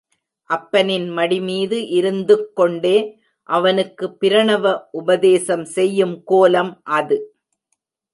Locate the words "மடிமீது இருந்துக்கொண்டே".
1.17-2.95